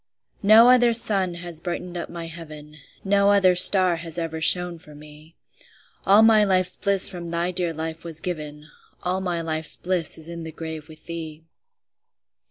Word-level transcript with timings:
No 0.41 0.67
other 0.71 0.93
sun 0.93 1.35
has 1.35 1.61
brightened 1.61 1.95
up 1.95 2.09
my 2.09 2.25
heaven, 2.25 2.77
No 3.03 3.29
other 3.29 3.55
star 3.55 3.97
has 3.97 4.17
ever 4.17 4.41
shone 4.41 4.79
for 4.79 4.95
me; 4.95 5.35
All 6.07 6.23
my 6.23 6.43
life's 6.43 6.75
bliss 6.75 7.07
from 7.07 7.27
thy 7.27 7.51
dear 7.51 7.71
life 7.71 8.03
was 8.03 8.19
given, 8.19 8.65
All 9.03 9.21
my 9.21 9.41
life's 9.41 9.75
bliss 9.75 10.17
is 10.17 10.27
in 10.27 10.41
the 10.43 10.51
grave 10.51 10.89
with 10.89 11.05
thee. 11.05 11.43